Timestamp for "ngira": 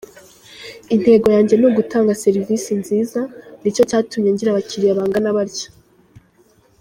4.31-4.49